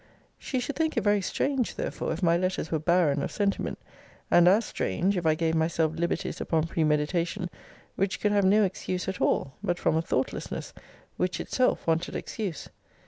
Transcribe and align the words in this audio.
She 0.39 0.59
should 0.59 0.75
think 0.77 0.97
it 0.97 1.03
very 1.03 1.21
strange 1.21 1.75
therefore, 1.75 2.11
if 2.11 2.23
my 2.23 2.35
letters 2.35 2.71
were 2.71 2.79
barren 2.79 3.21
of 3.21 3.31
sentiment; 3.31 3.77
and 4.31 4.47
as 4.47 4.65
strange, 4.65 5.15
if 5.15 5.27
I 5.27 5.35
gave 5.35 5.53
myself 5.53 5.93
liberties 5.93 6.41
upon 6.41 6.63
premeditation, 6.65 7.51
which 7.95 8.19
could 8.19 8.31
have 8.31 8.43
no 8.43 8.63
excuse 8.63 9.07
at 9.07 9.21
all, 9.21 9.53
but 9.61 9.77
from 9.77 9.95
a 9.95 10.01
thoughtlessness, 10.01 10.73
which 11.17 11.39
itself 11.39 11.85
wanted 11.85 12.15
excuse. 12.15 12.67